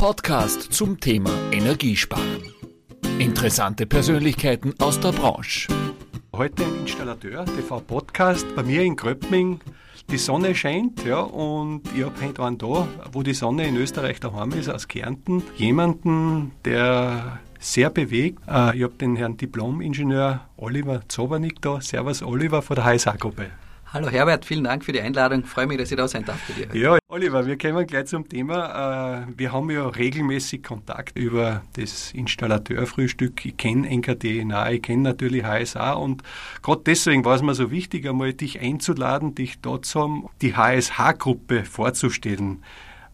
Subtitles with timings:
[0.00, 2.54] Podcast zum Thema Energiesparen.
[3.18, 5.68] Interessante Persönlichkeiten aus der Branche.
[6.34, 9.60] Heute ein Installateur, TV Podcast, bei mir in Gröbming.
[10.10, 14.20] Die Sonne scheint, ja, und ich habe heute einen da, wo die Sonne in Österreich
[14.20, 15.42] daheim ist, aus Kärnten.
[15.56, 18.40] Jemanden, der sehr bewegt.
[18.48, 21.78] Äh, ich habe den Herrn Diplom-Ingenieur Oliver Zobernick da.
[21.82, 23.50] Servus Oliver von der HSA-Gruppe.
[23.92, 25.42] Hallo Herbert, vielen Dank für die Einladung.
[25.42, 26.68] Freue mich, dass ich da sein darf bei dir.
[26.68, 26.78] Heute.
[26.78, 29.24] Ja, Oliver, wir kommen gleich zum Thema.
[29.26, 33.44] Äh, wir haben ja regelmäßig Kontakt über das Installateurfrühstück.
[33.44, 36.22] Ich kenne NKD nahe, ich kenne natürlich HSA und
[36.62, 40.54] gerade deswegen war es mir so wichtig, einmal dich einzuladen, dich dort zu haben, die
[40.54, 42.62] HSH-Gruppe vorzustellen.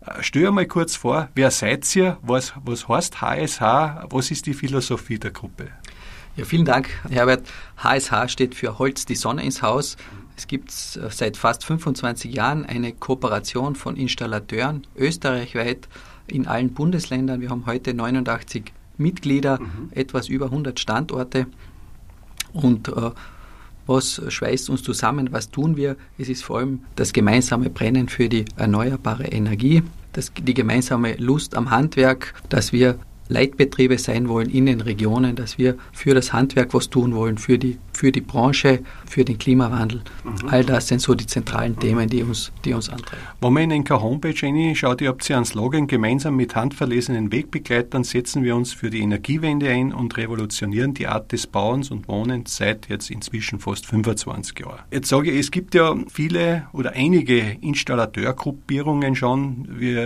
[0.02, 2.18] Äh, stell mal kurz vor, wer seid ihr?
[2.20, 4.08] Was, was heißt HSH?
[4.10, 5.68] Was ist die Philosophie der Gruppe?
[6.36, 7.48] Ja, vielen Dank, Herbert.
[7.78, 9.96] HSH steht für Holz die Sonne ins Haus.
[10.36, 15.88] Es gibt äh, seit fast 25 Jahren eine Kooperation von Installateuren österreichweit
[16.26, 17.40] in allen Bundesländern.
[17.40, 19.90] Wir haben heute 89 Mitglieder, mhm.
[19.92, 21.46] etwas über 100 Standorte.
[22.52, 23.10] Und äh,
[23.86, 25.28] was schweißt uns zusammen?
[25.32, 25.96] Was tun wir?
[26.18, 31.54] Es ist vor allem das gemeinsame Brennen für die erneuerbare Energie, das, die gemeinsame Lust
[31.54, 36.74] am Handwerk, dass wir Leitbetriebe sein wollen in den Regionen, dass wir für das Handwerk
[36.74, 40.02] was tun wollen, für die, für die Branche, für den Klimawandel.
[40.24, 40.48] Mhm.
[40.48, 43.22] All das sind so die zentralen Themen, die uns, die uns antreiben.
[43.40, 48.04] Wenn man in den Homepage reinschaut, ihr habt ja einen Slogan, gemeinsam mit handverlesenen Wegbegleitern
[48.04, 52.56] setzen wir uns für die Energiewende ein und revolutionieren die Art des Bauens und Wohnens
[52.56, 54.80] seit jetzt inzwischen fast 25 Jahren.
[54.90, 59.96] Jetzt sage ich, es gibt ja viele oder einige Installateurgruppierungen schon, wie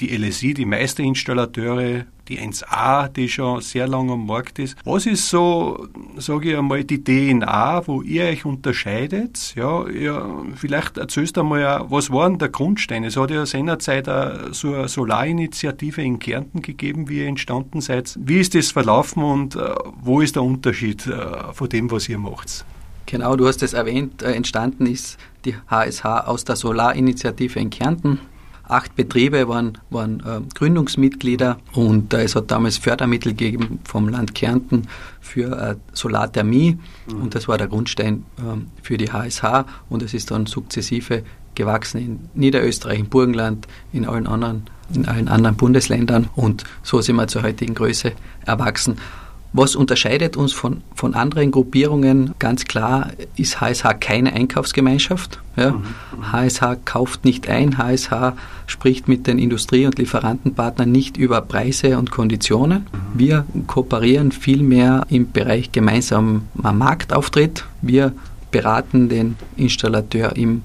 [0.00, 4.76] die LSI, die Meisterinstallateure, die 1A, die schon sehr lange am Markt ist.
[4.84, 9.54] Was ist so, sage ich einmal, die DNA, wo ihr euch unterscheidet?
[9.56, 13.04] Ja, ja vielleicht erzählst du einmal, was war denn der Grundstein?
[13.04, 14.06] Es hat ja seinerzeit
[14.52, 18.18] so eine Solarinitiative in Kärnten gegeben, wie ihr entstanden seid.
[18.18, 22.18] Wie ist das verlaufen und äh, wo ist der Unterschied äh, von dem, was ihr
[22.18, 22.64] macht?
[23.06, 28.18] Genau, du hast es erwähnt, äh, entstanden ist die HSH aus der Solarinitiative in Kärnten.
[28.74, 34.34] Acht Betriebe waren, waren äh, Gründungsmitglieder und äh, es hat damals Fördermittel gegeben vom Land
[34.34, 34.88] Kärnten
[35.20, 36.76] für äh, Solarthermie
[37.06, 37.22] mhm.
[37.22, 41.22] und das war der Grundstein ähm, für die HSH und es ist dann sukzessive
[41.54, 47.14] gewachsen in Niederösterreich, im Burgenland, in allen anderen, in allen anderen Bundesländern und so sind
[47.14, 48.10] wir zur heutigen Größe
[48.44, 48.96] erwachsen.
[49.56, 52.34] Was unterscheidet uns von, von anderen Gruppierungen?
[52.40, 55.38] Ganz klar ist HSH keine Einkaufsgemeinschaft.
[55.54, 55.70] Ja.
[55.70, 56.32] Mhm.
[56.32, 57.78] HSH kauft nicht ein.
[57.78, 58.32] HSH
[58.66, 62.78] spricht mit den Industrie- und Lieferantenpartnern nicht über Preise und Konditionen.
[62.80, 62.98] Mhm.
[63.14, 66.40] Wir kooperieren vielmehr im Bereich gemeinsamer
[66.72, 67.64] Marktauftritt.
[67.80, 68.12] Wir
[68.50, 70.62] beraten den Installateur im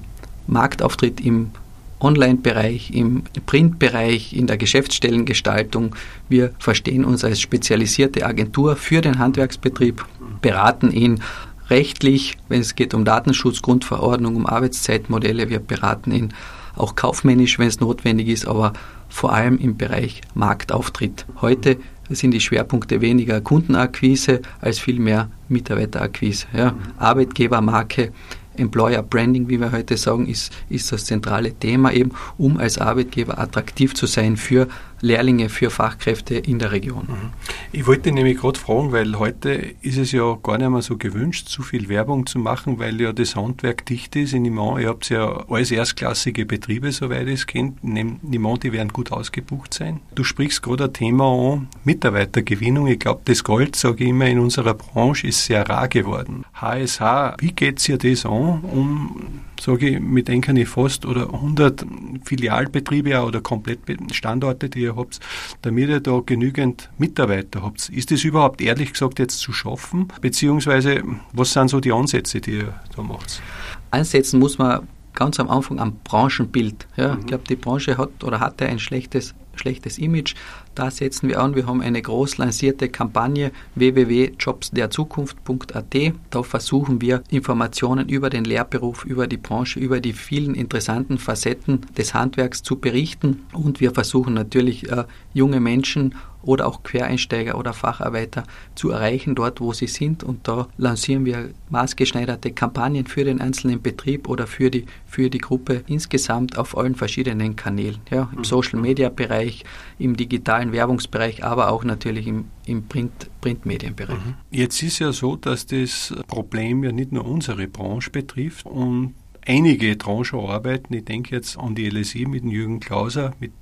[0.48, 1.52] Marktauftritt, im
[2.00, 5.94] Online-Bereich, im Print-Bereich, in der Geschäftsstellengestaltung.
[6.28, 10.04] Wir verstehen uns als spezialisierte Agentur für den Handwerksbetrieb,
[10.40, 11.20] beraten ihn
[11.68, 15.48] rechtlich, wenn es geht um Datenschutz, Grundverordnung, um Arbeitszeitmodelle.
[15.48, 16.34] Wir beraten ihn
[16.76, 18.72] auch kaufmännisch, wenn es notwendig ist, aber
[19.08, 21.26] vor allem im Bereich Marktauftritt.
[21.40, 21.78] Heute
[22.08, 26.46] sind die Schwerpunkte weniger Kundenakquise als vielmehr Mitarbeiterakquise.
[26.56, 26.74] Ja.
[26.98, 28.12] Arbeitgebermarke
[28.56, 33.38] Employer Branding, wie wir heute sagen, ist, ist das zentrale Thema eben, um als Arbeitgeber
[33.38, 34.68] attraktiv zu sein für
[35.00, 37.04] Lehrlinge, für Fachkräfte in der Region.
[37.08, 37.30] Mhm.
[37.72, 41.48] Ich wollte nämlich gerade fragen, weil heute ist es ja gar nicht mehr so gewünscht,
[41.48, 44.34] zu viel Werbung zu machen, weil ja das Handwerk dicht ist.
[44.34, 47.74] Nehme an, ihr habt ja alles erstklassige Betriebe, soweit ich es kenne.
[47.82, 50.00] An, die werden gut ausgebucht sein.
[50.14, 52.86] Du sprichst gerade ein Thema an, Mitarbeitergewinnung.
[52.88, 56.44] Ich glaube, das Gold, sage ich immer, in unserer Branche ist sehr rar geworden.
[56.54, 61.04] HSH, wie geht es dir das an, um sage ich, mit denen kann ich fast
[61.06, 61.84] oder 100
[62.24, 63.80] Filialbetriebe oder komplett
[64.12, 65.20] Standorte, die ihr habt,
[65.62, 67.88] damit ihr da genügend Mitarbeiter habt.
[67.88, 70.08] Ist das überhaupt ehrlich gesagt jetzt zu schaffen?
[70.20, 73.42] Beziehungsweise, was sind so die Ansätze, die ihr da macht?
[73.90, 76.86] Ansetzen muss man ganz am Anfang am Branchenbild.
[76.96, 77.20] Ja, mhm.
[77.20, 80.34] Ich glaube, die Branche hat oder hatte ein schlechtes schlechtes Image.
[80.74, 81.54] Da setzen wir an.
[81.56, 85.96] Wir haben eine groß lancierte Kampagne www.jobsderzukunft.at.
[86.30, 91.80] Da versuchen wir Informationen über den Lehrberuf, über die Branche, über die vielen interessanten Facetten
[91.98, 93.46] des Handwerks zu berichten.
[93.52, 98.44] Und wir versuchen natürlich äh, junge Menschen oder auch Quereinsteiger oder Facharbeiter
[98.74, 100.24] zu erreichen, dort wo sie sind.
[100.24, 105.38] Und da lancieren wir maßgeschneiderte Kampagnen für den einzelnen Betrieb oder für die, für die
[105.38, 108.00] Gruppe insgesamt auf allen verschiedenen Kanälen.
[108.10, 108.44] Ja, Im mhm.
[108.44, 109.64] Social-Media-Bereich,
[109.98, 114.16] im digitalen Werbungsbereich, aber auch natürlich im, im Print, Printmedienbereich.
[114.16, 114.34] Mhm.
[114.50, 119.14] Jetzt ist ja so, dass das Problem ja nicht nur unsere Branche betrifft und
[119.50, 120.94] einige Tranchen arbeiten.
[120.94, 123.52] Ich denke jetzt an die LSI mit dem Jürgen Klauser, mit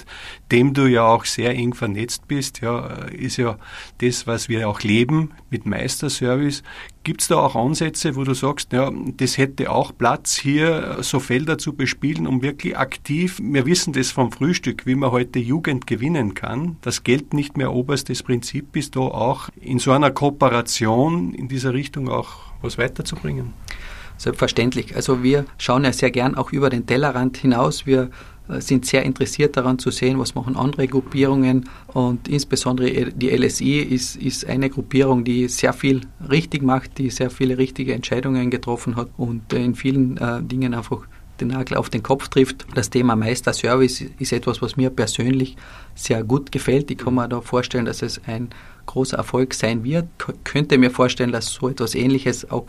[0.52, 2.60] dem du ja auch sehr eng vernetzt bist.
[2.60, 3.56] Ja, ist ja
[3.98, 6.62] das, was wir auch leben mit Meisterservice.
[7.04, 11.20] Gibt es da auch Ansätze, wo du sagst, ja, das hätte auch Platz hier, so
[11.20, 15.86] Felder zu bespielen, um wirklich aktiv, wir wissen das vom Frühstück, wie man heute Jugend
[15.86, 21.32] gewinnen kann, dass Geld nicht mehr oberstes Prinzip ist, da auch in so einer Kooperation
[21.32, 23.54] in dieser Richtung auch was weiterzubringen?
[24.18, 24.96] Selbstverständlich.
[24.96, 27.86] Also wir schauen ja sehr gern auch über den Tellerrand hinaus.
[27.86, 28.10] Wir
[28.48, 33.78] äh, sind sehr interessiert daran zu sehen, was machen andere Gruppierungen und insbesondere die LSI
[33.78, 38.96] ist, ist eine Gruppierung, die sehr viel richtig macht, die sehr viele richtige Entscheidungen getroffen
[38.96, 41.06] hat und in vielen äh, Dingen einfach
[41.40, 42.66] den Nagel auf den Kopf trifft.
[42.74, 45.56] Das Thema Meisterservice ist etwas, was mir persönlich
[45.94, 46.90] sehr gut gefällt.
[46.90, 48.48] Ich kann mir da vorstellen, dass es ein
[48.86, 50.06] großer Erfolg sein wird.
[50.26, 52.66] Ich könnte mir vorstellen, dass so etwas Ähnliches auch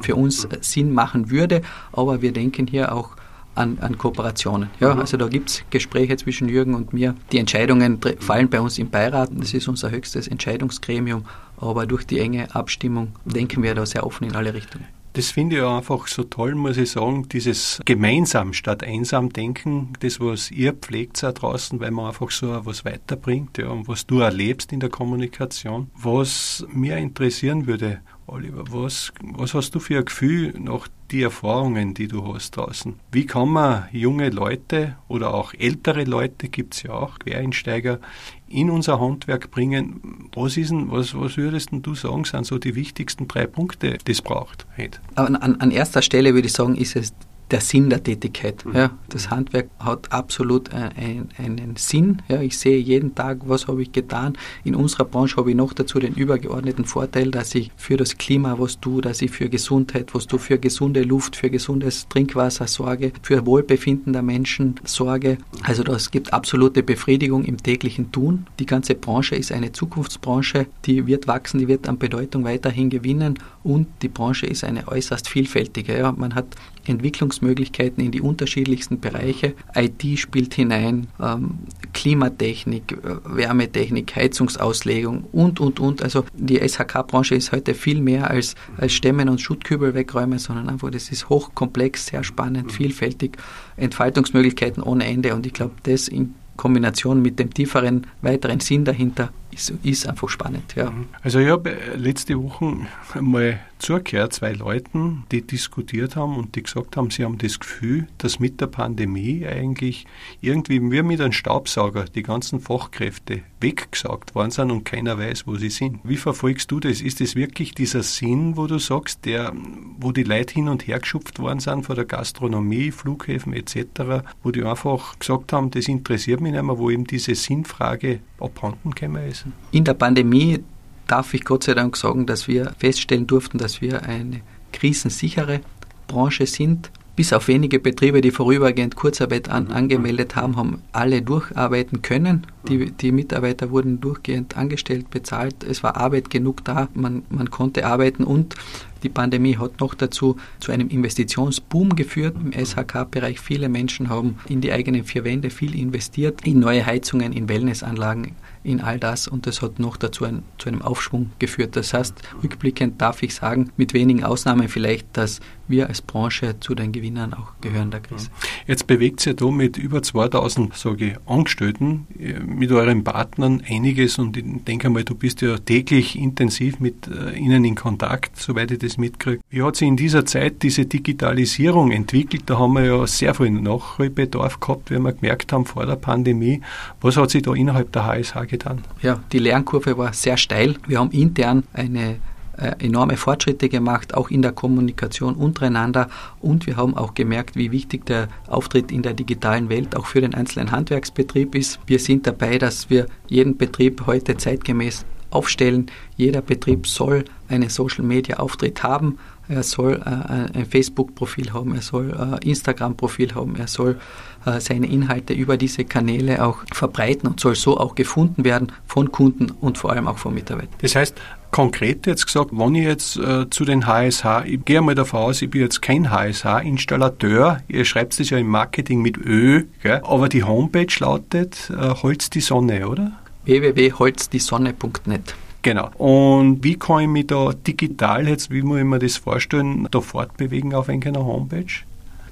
[0.00, 1.62] für uns Sinn machen würde,
[1.92, 3.10] aber wir denken hier auch
[3.54, 4.70] an, an Kooperationen.
[4.80, 5.00] Ja, mhm.
[5.00, 7.14] also da gibt es Gespräche zwischen Jürgen und mir.
[7.32, 11.24] Die Entscheidungen fallen bei uns im Beirat, das ist unser höchstes Entscheidungsgremium,
[11.58, 14.86] aber durch die enge Abstimmung denken wir da sehr offen in alle Richtungen.
[15.14, 20.20] Das finde ich einfach so toll, muss ich sagen, dieses gemeinsam statt einsam denken, das,
[20.20, 24.20] was ihr pflegt da draußen, weil man einfach so was weiterbringt, ja, und was du
[24.20, 25.90] erlebst in der Kommunikation.
[25.94, 28.00] Was mir interessieren würde,
[28.32, 32.94] Oliver, was, was hast du für ein Gefühl nach die Erfahrungen, die du hast draußen?
[33.10, 38.00] Wie kann man junge Leute oder auch ältere Leute, gibt es ja auch, Quereinsteiger,
[38.48, 40.30] in unser Handwerk bringen?
[40.34, 44.12] Was, ist denn, was, was würdest du sagen, sind so die wichtigsten drei Punkte, die
[44.12, 44.66] es braucht?
[45.14, 47.12] An, an, an erster Stelle würde ich sagen, ist es
[47.52, 48.64] der Sinn der Tätigkeit.
[48.64, 48.74] Mhm.
[48.74, 52.22] Ja, das Handwerk hat absolut äh, ein, einen Sinn.
[52.28, 54.36] Ja, ich sehe jeden Tag, was habe ich getan.
[54.64, 58.56] In unserer Branche habe ich noch dazu den übergeordneten Vorteil, dass ich für das Klima
[58.58, 63.12] was tue, dass ich für Gesundheit was tue, für gesunde Luft, für gesundes Trinkwasser sorge,
[63.22, 65.38] für Wohlbefinden der Menschen sorge.
[65.62, 68.46] Also das gibt absolute Befriedigung im täglichen Tun.
[68.58, 73.38] Die ganze Branche ist eine Zukunftsbranche, die wird wachsen, die wird an Bedeutung weiterhin gewinnen
[73.62, 75.98] und die Branche ist eine äußerst vielfältige.
[75.98, 76.46] Ja, man hat
[76.86, 79.54] Entwicklungsmöglichkeiten in die unterschiedlichsten Bereiche.
[79.74, 81.58] IT spielt hinein, ähm,
[81.92, 86.02] Klimatechnik, äh, Wärmetechnik, Heizungsauslegung und, und, und.
[86.02, 90.90] Also die SHK-Branche ist heute viel mehr als, als Stämmen und Schuttkübel wegräumen, sondern einfach,
[90.90, 93.36] das ist hochkomplex, sehr spannend, vielfältig,
[93.76, 95.34] Entfaltungsmöglichkeiten ohne Ende.
[95.34, 100.28] Und ich glaube, das in Kombination mit dem tieferen, weiteren Sinn dahinter ist, ist einfach
[100.28, 100.74] spannend.
[100.74, 100.92] Ja.
[101.22, 102.76] Also ich habe letzte Woche
[103.20, 108.06] mal zugehört, zwei Leuten, die diskutiert haben und die gesagt haben, sie haben das Gefühl,
[108.18, 110.06] dass mit der Pandemie eigentlich
[110.40, 115.56] irgendwie wie mit einem Staubsauger die ganzen Fachkräfte weggesaugt worden sind und keiner weiß, wo
[115.56, 116.00] sie sind.
[116.04, 117.00] Wie verfolgst du das?
[117.00, 119.52] Ist das wirklich dieser Sinn, wo du sagst, der,
[119.98, 124.50] wo die Leute hin und her geschupft worden sind von der Gastronomie, Flughäfen etc., wo
[124.50, 129.28] die einfach gesagt haben, das interessiert mich nicht mehr, wo eben diese Sinnfrage abhanden gekommen
[129.28, 129.41] ist?
[129.70, 130.60] In der Pandemie
[131.06, 134.40] darf ich Gott sei Dank sagen, dass wir feststellen durften, dass wir eine
[134.72, 135.60] krisensichere
[136.06, 136.90] Branche sind.
[137.14, 142.46] Bis auf wenige Betriebe, die vorübergehend Kurzarbeit an, angemeldet haben, haben alle durcharbeiten können.
[142.68, 145.62] Die, die, Mitarbeiter wurden durchgehend angestellt, bezahlt.
[145.62, 148.54] Es war Arbeit genug da, man, man konnte arbeiten und
[149.02, 153.40] die Pandemie hat noch dazu zu einem Investitionsboom geführt im SHK-Bereich.
[153.40, 158.36] Viele Menschen haben in die eigenen vier Wände viel investiert, in neue Heizungen, in Wellnessanlagen,
[158.64, 161.76] in all das und das hat noch dazu ein, zu einem Aufschwung geführt.
[161.76, 166.74] Das heißt, rückblickend darf ich sagen, mit wenigen Ausnahmen vielleicht, dass wir als Branche zu
[166.74, 168.28] den Gewinnern auch gehören der Krise.
[168.66, 174.18] Jetzt bewegt sich ja da mit über 2000 sage Angestellten, äh, mit euren Partnern einiges
[174.18, 178.70] und ich denke mal, du bist ja täglich intensiv mit äh, ihnen in Kontakt, soweit
[178.70, 179.40] ich das mitkriege.
[179.50, 182.42] Wie hat sich in dieser Zeit diese Digitalisierung entwickelt?
[182.46, 186.60] Da haben wir ja sehr viel Nachholbedarf gehabt, wie wir gemerkt haben vor der Pandemie.
[187.00, 188.82] Was hat sich da innerhalb der HSH getan?
[189.02, 190.76] Ja, die Lernkurve war sehr steil.
[190.86, 192.18] Wir haben intern eine
[192.56, 196.08] äh, enorme Fortschritte gemacht, auch in der Kommunikation untereinander.
[196.40, 200.20] Und wir haben auch gemerkt, wie wichtig der Auftritt in der digitalen Welt auch für
[200.20, 201.80] den einzelnen Handwerksbetrieb ist.
[201.86, 205.86] Wir sind dabei, dass wir jeden Betrieb heute zeitgemäß aufstellen.
[206.16, 209.18] Jeder Betrieb soll einen Social-Media-Auftritt haben.
[209.48, 213.98] Er soll äh, ein Facebook-Profil haben, er soll äh, Instagram-Profil haben, er soll
[214.46, 219.10] äh, seine Inhalte über diese Kanäle auch verbreiten und soll so auch gefunden werden von
[219.12, 220.74] Kunden und vor allem auch von Mitarbeitern.
[220.80, 221.20] Das heißt,
[221.50, 225.42] konkret jetzt gesagt, wenn ich jetzt äh, zu den HSH, ich gehe mal davon aus,
[225.42, 230.00] ich bin jetzt kein HSH-Installateur, ihr schreibt es ja im Marketing mit Ö, gell?
[230.04, 233.12] aber die Homepage lautet äh, Holz die Sonne, oder?
[233.44, 235.34] www.holzdisonne.net.
[235.62, 235.90] Genau.
[235.96, 240.00] Und wie kann ich mich da digital jetzt, wie muss ich mir das vorstellen, da
[240.00, 241.72] fortbewegen auf einer Homepage?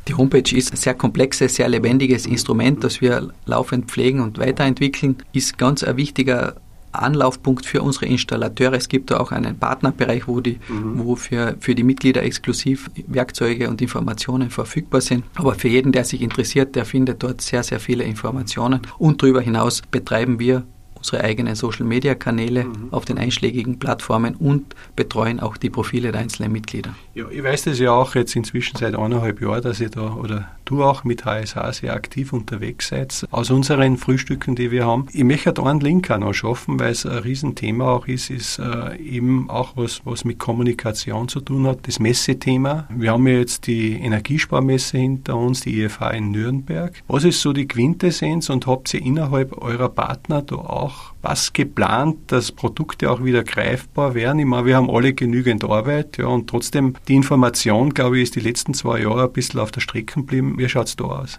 [0.09, 5.17] Die Homepage ist ein sehr komplexes, sehr lebendiges Instrument, das wir laufend pflegen und weiterentwickeln,
[5.33, 6.57] ist ganz ein wichtiger
[6.93, 8.73] Anlaufpunkt für unsere Installateure.
[8.73, 11.05] Es gibt da auch einen Partnerbereich, wo, die, mhm.
[11.05, 15.25] wo für, für die Mitglieder exklusiv Werkzeuge und Informationen verfügbar sind.
[15.37, 18.81] Aber für jeden, der sich interessiert, der findet dort sehr, sehr viele Informationen.
[18.99, 20.65] Und darüber hinaus betreiben wir
[21.01, 22.89] unsere eigenen Social-Media-Kanäle mhm.
[22.91, 26.95] auf den einschlägigen Plattformen und betreuen auch die Profile der einzelnen Mitglieder.
[27.15, 30.49] Ja, ich weiß das ja auch jetzt inzwischen seit eineinhalb Jahren, dass ihr da oder
[30.65, 33.27] du auch mit HSH sehr aktiv unterwegs seid.
[33.31, 35.07] Aus unseren Frühstücken, die wir haben.
[35.13, 38.59] Ich möchte da einen Link auch noch schaffen, weil es ein Riesenthema auch ist, ist
[38.59, 42.87] äh, eben auch was, was mit Kommunikation zu tun hat, das Messethema.
[42.91, 46.93] Wir haben ja jetzt die Energiesparmesse hinter uns, die IFA in Nürnberg.
[47.09, 51.53] Was ist so die Quintessenz und habt ihr innerhalb eurer Partner da auch auch was
[51.53, 54.39] geplant, dass Produkte auch wieder greifbar werden.
[54.39, 58.37] Ich meine, wir haben alle genügend Arbeit ja, und trotzdem die Information, glaube ich, ist
[58.37, 60.55] die letzten zwei Jahre ein bisschen auf der Strecke geblieben.
[60.59, 61.39] Wie schaut es da aus?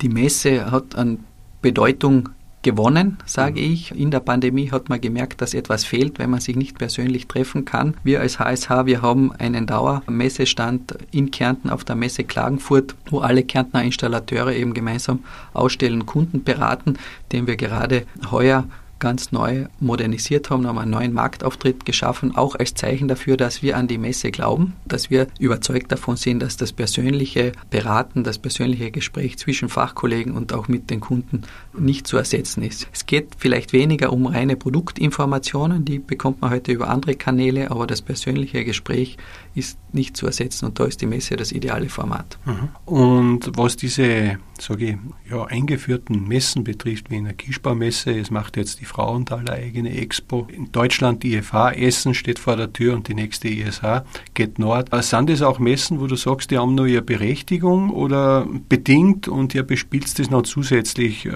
[0.00, 1.24] Die Messe hat an
[1.60, 2.28] Bedeutung
[2.62, 3.72] gewonnen, sage mhm.
[3.72, 3.90] ich.
[3.94, 7.64] In der Pandemie hat man gemerkt, dass etwas fehlt, wenn man sich nicht persönlich treffen
[7.64, 7.94] kann.
[8.04, 13.42] Wir als HSH, wir haben einen Dauermessestand in Kärnten auf der Messe Klagenfurt, wo alle
[13.42, 15.20] Kärntner Installateure eben gemeinsam
[15.52, 16.98] ausstellen, Kunden beraten,
[17.32, 18.64] den wir gerade heuer
[19.02, 23.76] ganz neu modernisiert haben, haben einen neuen Marktauftritt geschaffen, auch als Zeichen dafür, dass wir
[23.76, 28.92] an die Messe glauben, dass wir überzeugt davon sind, dass das persönliche Beraten, das persönliche
[28.92, 31.42] Gespräch zwischen Fachkollegen und auch mit den Kunden
[31.76, 32.86] nicht zu ersetzen ist.
[32.92, 37.88] Es geht vielleicht weniger um reine Produktinformationen, die bekommt man heute über andere Kanäle, aber
[37.88, 39.16] das persönliche Gespräch
[39.56, 42.38] ist nicht zu ersetzen und da ist die Messe das ideale Format.
[42.44, 42.68] Mhm.
[42.86, 48.84] Und was diese sage ich, ja, eingeführten Messen betrifft, wie Energiesparmesse, es macht jetzt die
[48.92, 50.46] Frauenthal eigene Expo.
[50.54, 54.02] In Deutschland die IFH, Essen steht vor der Tür und die nächste ISH
[54.34, 54.92] geht Nord.
[54.92, 59.28] Äh, sind das auch Messen, wo du sagst, die haben nur ihre Berechtigung oder bedingt
[59.28, 61.32] und ihr bespielst das noch zusätzlich äh,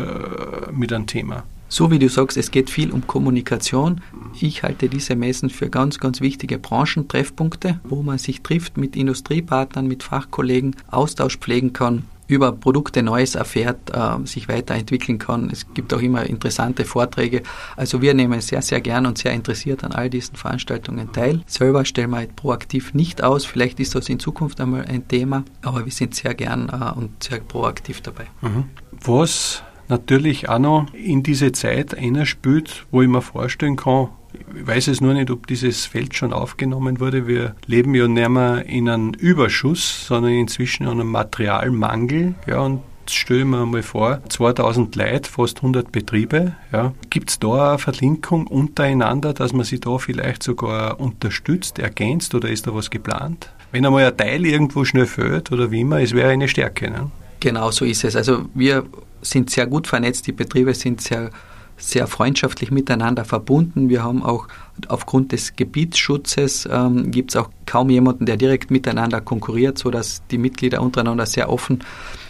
[0.71, 1.45] mit einem Thema?
[1.69, 4.03] So wie du sagst, es geht viel um Kommunikation.
[4.39, 9.87] Ich halte diese Messen für ganz, ganz wichtige Branchentreffpunkte, wo man sich trifft mit Industriepartnern,
[9.87, 15.51] mit Fachkollegen, Austausch pflegen kann über Produkte Neues erfährt, äh, sich weiterentwickeln kann.
[15.51, 17.43] Es gibt auch immer interessante Vorträge.
[17.77, 21.43] Also wir nehmen sehr, sehr gern und sehr interessiert an all diesen Veranstaltungen teil.
[21.47, 23.45] Selber stellen wir proaktiv nicht aus.
[23.45, 27.23] Vielleicht ist das in Zukunft einmal ein Thema, aber wir sind sehr gern äh, und
[27.23, 28.27] sehr proaktiv dabei.
[28.41, 28.65] Mhm.
[29.05, 34.09] Was natürlich auch noch in diese Zeit einer spielt, wo ich mir vorstellen kann,
[34.57, 37.27] ich weiß es nur nicht, ob dieses Feld schon aufgenommen wurde.
[37.27, 42.35] Wir leben ja nicht mehr in einem Überschuss, sondern inzwischen in einem Materialmangel.
[42.47, 46.55] Ja, und stellen wir mal vor, 2000 Leute, fast 100 Betriebe.
[46.73, 46.93] Ja.
[47.11, 52.49] Gibt es da eine Verlinkung untereinander, dass man sich da vielleicht sogar unterstützt, ergänzt oder
[52.49, 53.51] ist da was geplant?
[53.73, 56.91] Wenn einmal ein Teil irgendwo schnell fällt oder wie immer, es wäre eine Stärke.
[56.91, 57.11] Ne?
[57.41, 58.17] Genau so ist es.
[58.17, 58.85] Also wir
[59.23, 61.31] sind sehr gut vernetzt, die Betriebe sind sehr
[61.77, 63.89] sehr freundschaftlich miteinander verbunden.
[63.89, 64.49] Wir haben auch
[64.89, 70.39] aufgrund des Gebietsschutzes ähm, gibt es auch kaum jemanden, der direkt miteinander konkurriert, sodass die
[70.39, 71.85] Mitglieder untereinander sehr offen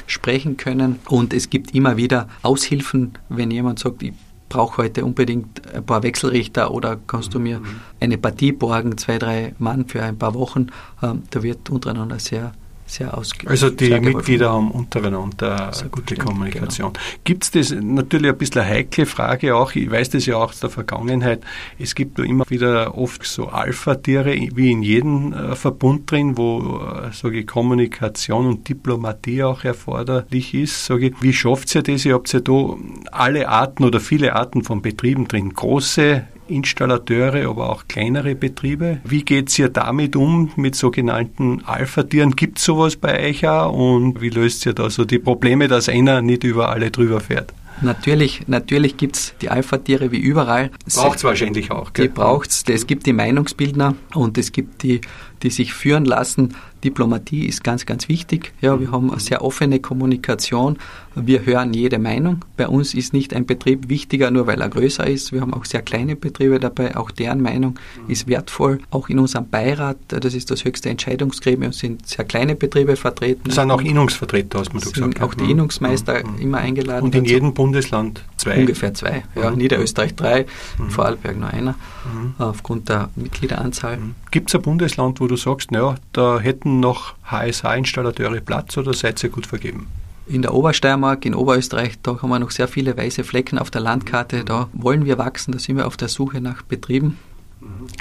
[0.06, 0.98] sprechen können.
[1.08, 4.12] Und es gibt immer wieder Aushilfen, wenn jemand sagt, ich
[4.48, 7.60] brauche heute unbedingt ein paar Wechselrichter oder kannst du mir
[8.00, 10.68] eine Partie borgen, zwei, drei Mann für ein paar Wochen.
[11.02, 12.52] Ähm, da wird untereinander sehr
[12.86, 13.50] sehr ausgewogen.
[13.50, 16.28] Also die Mitglieder haben untereinander eine gute genau.
[16.28, 16.92] Kommunikation.
[16.92, 17.04] Genau.
[17.24, 20.50] Gibt es das natürlich ein bisschen eine heikle Frage auch, ich weiß das ja auch
[20.50, 21.42] aus der Vergangenheit,
[21.78, 26.80] es gibt da immer wieder oft so Alpha-Tiere, wie in jedem äh, Verbund drin, wo
[26.80, 30.86] äh, sage ich, Kommunikation und Diplomatie auch erforderlich ist.
[30.86, 32.04] Sage ich, wie schafft ihr das?
[32.04, 32.76] Ihr habt ja da
[33.10, 35.52] alle Arten oder viele Arten von Betrieben drin.
[35.52, 38.98] Große, Installateure, aber auch kleinere Betriebe.
[39.04, 42.36] Wie geht es ihr damit um, mit sogenannten Alpha-Tieren?
[42.36, 43.72] Gibt es sowas bei euch auch?
[43.72, 47.52] Und wie löst ihr da so die Probleme, dass einer nicht über alle drüber fährt?
[47.82, 50.70] Natürlich, natürlich gibt es die Alpha-Tiere wie überall.
[50.94, 51.92] Braucht es wahrscheinlich auch.
[51.92, 52.08] Gell?
[52.08, 52.64] Die braucht es.
[52.68, 55.00] Es gibt die Meinungsbildner und es gibt die,
[55.42, 56.54] die sich führen lassen.
[56.84, 58.52] Diplomatie ist ganz, ganz wichtig.
[58.60, 60.78] Ja, wir haben eine sehr offene Kommunikation.
[61.14, 62.44] Wir hören jede Meinung.
[62.56, 65.32] Bei uns ist nicht ein Betrieb wichtiger, nur weil er größer ist.
[65.32, 66.96] Wir haben auch sehr kleine Betriebe dabei.
[66.96, 68.80] Auch deren Meinung ist wertvoll.
[68.90, 73.48] Auch in unserem Beirat, das ist das höchste Entscheidungsgremium, sind sehr kleine Betriebe vertreten.
[73.48, 75.22] Es sind auch Innungsvertreter, hast du gesagt.
[75.22, 76.38] Auch die Innungsmeister mhm.
[76.38, 77.04] immer eingeladen.
[77.04, 77.34] Und in dazu.
[77.34, 78.60] jedem Bundesland zwei?
[78.60, 79.24] Ungefähr zwei.
[79.34, 79.56] Ja, mhm.
[79.56, 80.46] Niederösterreich drei,
[80.78, 80.90] mhm.
[80.90, 82.34] Vorarlberg nur einer, mhm.
[82.38, 83.98] aufgrund der Mitgliederanzahl.
[84.36, 84.38] Mhm.
[84.38, 89.22] Gibt es ein Bundesland, wo du sagst, naja, da hätten noch HSH-Installateure Platz oder seid
[89.24, 89.88] ihr gut vergeben?
[90.26, 93.80] In der Obersteiermark, in Oberösterreich, da haben wir noch sehr viele weiße Flecken auf der
[93.80, 94.44] Landkarte.
[94.44, 97.16] Da wollen wir wachsen, da sind wir auf der Suche nach Betrieben.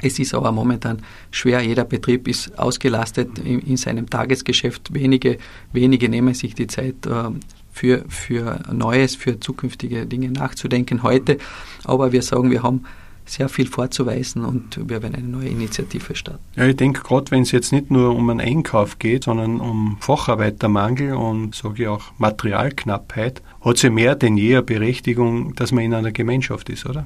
[0.01, 1.01] Es ist aber momentan
[1.31, 1.61] schwer.
[1.61, 4.93] Jeder Betrieb ist ausgelastet in, in seinem Tagesgeschäft.
[4.93, 5.37] Wenige,
[5.71, 7.29] wenige nehmen sich die Zeit, äh,
[7.71, 11.37] für, für Neues, für zukünftige Dinge nachzudenken heute.
[11.83, 12.85] Aber wir sagen, wir haben
[13.25, 16.43] sehr viel vorzuweisen und wir werden eine neue Initiative starten.
[16.55, 19.97] Ja, ich denke, gerade wenn es jetzt nicht nur um einen Einkauf geht, sondern um
[19.99, 25.83] Facharbeitermangel und sage ich auch Materialknappheit, hat ja mehr denn je eine Berechtigung, dass man
[25.83, 27.05] in einer Gemeinschaft ist, oder?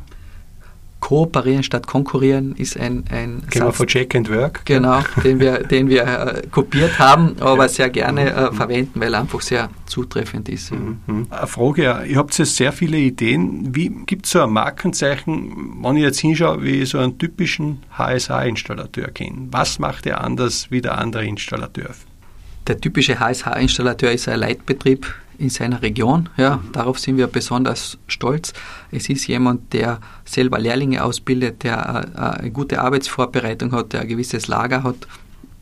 [1.00, 4.66] Kooperieren statt konkurrieren ist ein, ein Kennen wir von Check and Work?
[4.66, 7.70] Genau, den wir, den wir äh, kopiert haben, aber ja.
[7.70, 10.72] sehr gerne äh, verwenden, weil er einfach sehr zutreffend ist.
[10.72, 11.28] Mhm.
[11.30, 13.74] Eine Frage, ihr habt jetzt sehr viele Ideen.
[13.74, 17.82] Wie gibt es so ein Markenzeichen, wenn ich jetzt hinschaue, wie ich so einen typischen
[17.98, 19.48] HSH-Installateur kenne?
[19.52, 21.92] Was macht er anders wie der andere Installateur?
[22.68, 25.08] Der typische HSH-Installateur ist ein Leitbetrieb
[25.40, 26.30] in seiner Region.
[26.38, 28.54] Ja, darauf sind wir besonders stolz.
[28.92, 34.08] Es ist jemand, der selber Lehrlinge ausbildet, der äh, eine gute Arbeitsvorbereitung hat, der ein
[34.08, 35.08] gewisses Lager hat,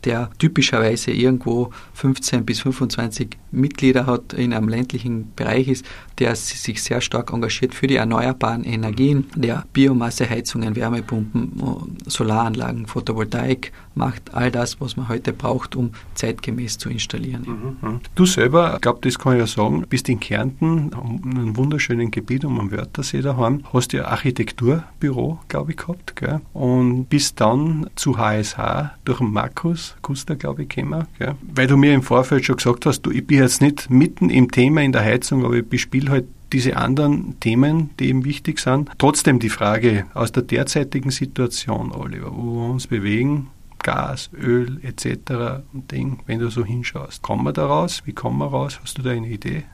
[0.04, 5.84] der typischerweise irgendwo 15 bis 25 Mitglieder hat, in einem ländlichen Bereich ist,
[6.18, 14.32] der sich sehr stark engagiert für die erneuerbaren Energien, der Biomasseheizungen, Wärmepumpen, Solaranlagen, Photovoltaik macht,
[14.32, 17.76] all das, was man heute braucht, um zeitgemäß zu installieren.
[17.82, 18.00] Mhm, mhm.
[18.14, 20.90] Du selber, ich glaube, das kann ich ja sagen, bist in Kärnten,
[21.24, 26.40] in einem wunderschönen Gebiet um am Wörthersee daheim, hast ja Architekturbüro, glaube ich, gehabt, gell?
[26.54, 31.34] und bist dann zu HSH durch den Markus Kuster, glaube ich, gekommen, gell?
[31.54, 34.50] weil du mir im Vorfeld schon gesagt hast, du, ich bin jetzt nicht mitten im
[34.50, 38.90] Thema in der Heizung, aber ich bespiele halt diese anderen Themen, die eben wichtig sind.
[38.98, 43.48] Trotzdem die Frage aus der derzeitigen Situation, Oliver, wo wir uns bewegen,
[43.80, 45.62] Gas, Öl etc.
[45.72, 47.22] und Ding, wenn du so hinschaust.
[47.22, 48.02] Kommen wir da raus?
[48.04, 48.80] Wie kommen wir raus?
[48.82, 49.64] Hast du da eine Idee?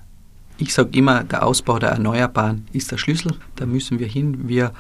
[0.59, 3.35] Ich sage immer, der Ausbau der Erneuerbaren ist der Schlüssel.
[3.57, 4.49] Da müssen wir hin.
[4.49, 4.73] Wir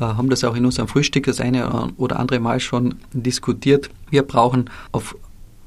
[0.00, 3.90] äh, haben das auch in unserem Frühstück das eine oder andere Mal schon diskutiert.
[4.10, 5.14] Wir brauchen auf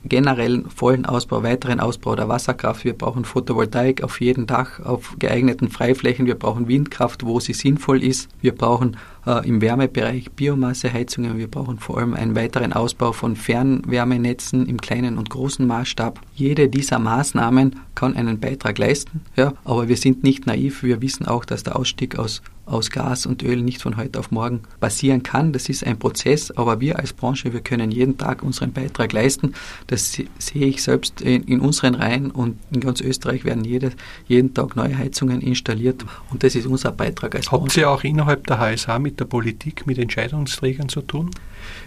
[0.03, 2.83] generellen vollen Ausbau, weiteren Ausbau der Wasserkraft.
[2.83, 6.25] Wir brauchen Photovoltaik auf jedem Dach, auf geeigneten Freiflächen.
[6.25, 8.30] Wir brauchen Windkraft, wo sie sinnvoll ist.
[8.41, 11.38] Wir brauchen äh, im Wärmebereich Biomasseheizungen.
[11.38, 16.19] Wir brauchen vor allem einen weiteren Ausbau von Fernwärmenetzen im kleinen und großen Maßstab.
[16.36, 20.84] Jede dieser Maßnahmen kann einen Beitrag leisten, ja, aber wir sind nicht naiv.
[20.84, 24.32] Wir wissen auch, dass der Ausstieg aus aus Gas und Öl nicht von heute auf
[24.32, 25.54] morgen passieren kann.
[25.54, 29.54] Das ist ein Prozess, aber wir als Branche, wir können jeden Tag unseren Beitrag leisten.
[29.88, 33.91] Das sehe ich selbst in, in unseren Reihen und in ganz Österreich werden jede,
[34.28, 37.63] jeden Tag neue Heizungen installiert und das ist unser Beitrag als Branche.
[37.63, 41.30] Habt ihr auch innerhalb der HSH mit mit der Politik, mit Entscheidungsträgern zu tun?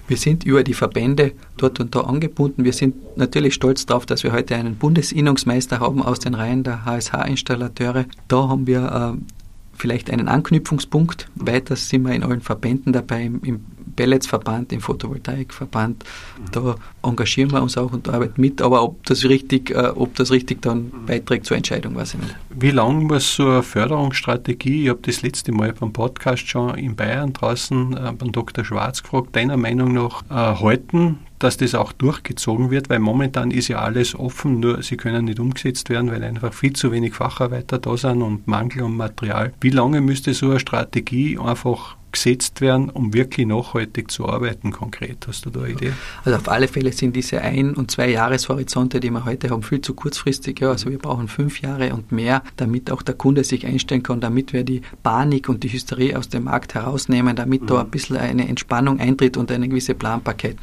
[0.07, 2.65] Wir sind über die Verbände dort und da angebunden.
[2.65, 6.85] Wir sind natürlich stolz darauf, dass wir heute einen Bundesinnungsmeister haben aus den Reihen der
[6.85, 8.05] HSH-Installateure.
[8.29, 9.36] Da haben wir äh,
[9.77, 11.29] vielleicht einen Anknüpfungspunkt.
[11.35, 13.65] Weiter sind wir in allen Verbänden dabei, im,
[13.97, 16.05] Pelletsverband, im Photovoltaikverband.
[16.53, 20.31] Da engagieren wir uns auch und arbeiten mit, aber ob das richtig, äh, ob das
[20.31, 22.37] richtig dann beiträgt zur Entscheidung, weiß ich nicht.
[22.51, 26.95] Wie lange muss so eine Förderungsstrategie, ich habe das letzte Mal beim Podcast schon in
[26.95, 28.65] Bayern draußen äh, beim Dr.
[28.65, 33.69] Schwarz gefragt, deiner Meinung nach äh, halten, dass das auch durchgezogen wird, weil momentan ist
[33.69, 37.79] ja alles offen, nur sie können nicht umgesetzt werden, weil einfach viel zu wenig Facharbeiter
[37.79, 39.53] da sind und Mangel an Material.
[39.61, 45.27] Wie lange müsste so eine Strategie einfach gesetzt werden, um wirklich nachhaltig zu arbeiten konkret?
[45.29, 45.93] Hast du da eine Idee?
[46.25, 49.81] Also auf alle Fälle sind diese ein- und zwei Jahreshorizonte, die wir heute haben, viel
[49.81, 50.61] zu kurzfristig.
[50.61, 50.71] Ja.
[50.71, 54.53] Also wir brauchen fünf Jahre und mehr, damit auch der Kunde sich einstellen kann, damit
[54.53, 57.67] wir die Panik und die Hysterie aus dem Markt herausnehmen, damit mhm.
[57.67, 60.57] da ein bisschen eine Entspannung eintritt und eine gewisse Planbarkeit.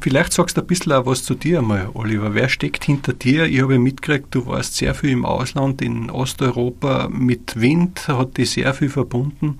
[0.00, 2.34] Vielleicht sagst du ein bisschen auch was zu dir einmal, Oliver.
[2.34, 3.46] Wer steckt hinter dir?
[3.46, 7.08] Ich habe mitgekriegt, du warst sehr viel im Ausland, in Osteuropa.
[7.10, 9.56] Mit Wind hat dich sehr viel verbunden.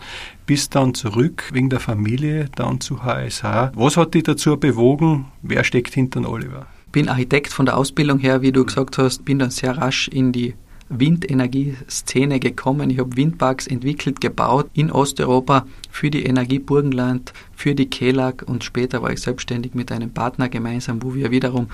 [0.47, 3.73] Bist dann zurück wegen der Familie, dann zu HSH.
[3.75, 5.27] Was hat dich dazu bewogen?
[5.43, 6.67] Wer steckt hinter Oliver?
[6.87, 10.09] Ich bin Architekt von der Ausbildung her, wie du gesagt hast, bin dann sehr rasch
[10.09, 10.55] in die
[10.89, 12.91] Windenergieszene gekommen.
[12.91, 18.65] Ich habe Windparks entwickelt, gebaut in Osteuropa für die Energie Burgenland, für die KELAG und
[18.65, 21.69] später war ich selbstständig mit einem Partner gemeinsam, wo wir wiederum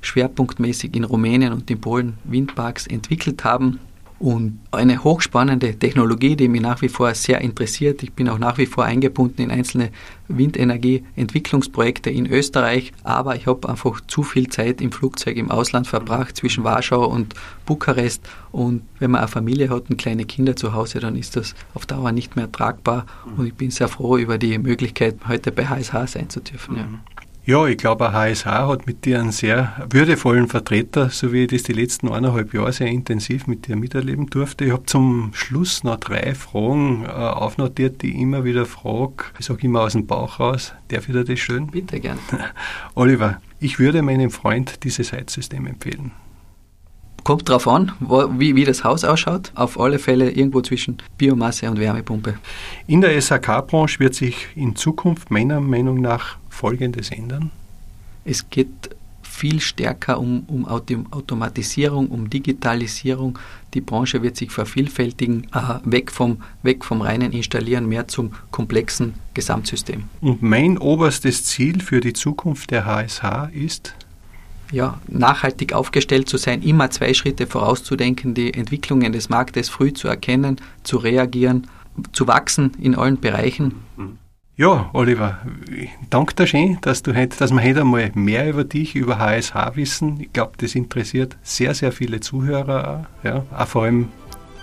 [0.00, 3.80] schwerpunktmäßig in Rumänien und in Polen Windparks entwickelt haben.
[4.18, 8.02] Und eine hochspannende Technologie, die mich nach wie vor sehr interessiert.
[8.02, 9.90] Ich bin auch nach wie vor eingebunden in einzelne
[10.26, 16.36] Windenergie-Entwicklungsprojekte in Österreich, aber ich habe einfach zu viel Zeit im Flugzeug im Ausland verbracht,
[16.36, 18.28] zwischen Warschau und Bukarest.
[18.50, 21.86] Und wenn man eine Familie hat und kleine Kinder zu Hause, dann ist das auf
[21.86, 23.06] Dauer nicht mehr tragbar.
[23.36, 26.76] Und ich bin sehr froh über die Möglichkeit, heute bei HSH sein zu dürfen.
[26.76, 26.88] Ja.
[27.48, 31.62] Ja, ich glaube, HSH hat mit dir einen sehr würdevollen Vertreter, so wie ich das
[31.62, 34.66] die letzten eineinhalb Jahre sehr intensiv mit dir miterleben durfte.
[34.66, 39.24] Ich habe zum Schluss noch drei Fragen äh, aufnotiert, die ich immer wieder frage.
[39.38, 40.74] Ich sage immer aus dem Bauch raus.
[40.88, 41.68] Darf ich dir das schön?
[41.68, 42.18] Bitte gern.
[42.94, 46.10] Oliver, ich würde meinem Freund dieses Heizsystem empfehlen.
[47.24, 49.52] Kommt drauf an, wo, wie, wie das Haus ausschaut.
[49.54, 52.34] Auf alle Fälle irgendwo zwischen Biomasse und Wärmepumpe.
[52.86, 57.52] In der SAK-Branche wird sich in Zukunft meiner Meinung nach Folgendes ändern?
[58.24, 58.90] Es geht
[59.22, 63.38] viel stärker um, um Automatisierung, um Digitalisierung.
[63.74, 69.14] Die Branche wird sich vervielfältigen, äh, weg, vom, weg vom reinen Installieren, mehr zum komplexen
[69.34, 70.04] Gesamtsystem.
[70.20, 73.94] Und mein oberstes Ziel für die Zukunft der HSH ist?
[74.72, 80.08] Ja, nachhaltig aufgestellt zu sein, immer zwei Schritte vorauszudenken, die Entwicklungen des Marktes früh zu
[80.08, 81.68] erkennen, zu reagieren,
[82.12, 83.87] zu wachsen in allen Bereichen.
[84.58, 85.38] Ja, Oliver,
[86.10, 89.76] danke dir schön, dass, du heute, dass wir heute einmal mehr über dich, über HSH
[89.76, 90.18] wissen.
[90.20, 94.08] Ich glaube, das interessiert sehr, sehr viele Zuhörer auch, ja, auch vor allem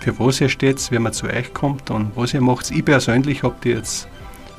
[0.00, 2.70] für was ihr steht, wenn man zu euch kommt und was ihr macht.
[2.72, 4.06] Ich persönlich habe die jetzt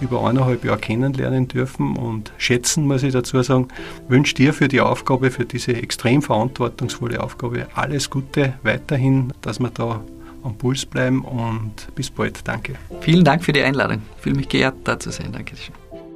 [0.01, 3.67] über eineinhalb Jahre kennenlernen dürfen und schätzen, muss ich dazu sagen.
[4.07, 9.69] Wünsche dir für die Aufgabe, für diese extrem verantwortungsvolle Aufgabe alles Gute weiterhin, dass wir
[9.69, 10.01] da
[10.47, 12.47] am Puls bleiben und bis bald.
[12.47, 12.73] Danke.
[13.01, 14.01] Vielen Dank für die Einladung.
[14.17, 15.31] Ich fühle mich geehrt, da zu sein.
[15.31, 15.75] Danke schön.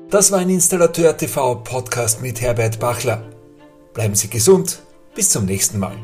[0.10, 3.24] Das war ein Installateur TV Podcast mit Herbert Bachler.
[3.94, 4.82] Bleiben Sie gesund.
[5.16, 5.98] Bis zum nächsten Mal.